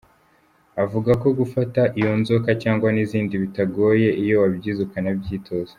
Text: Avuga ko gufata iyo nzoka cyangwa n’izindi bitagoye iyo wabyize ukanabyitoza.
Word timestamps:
Avuga 0.83 1.11
ko 1.21 1.27
gufata 1.39 1.81
iyo 1.99 2.11
nzoka 2.21 2.49
cyangwa 2.63 2.87
n’izindi 2.91 3.33
bitagoye 3.43 4.07
iyo 4.21 4.35
wabyize 4.41 4.79
ukanabyitoza. 4.85 5.69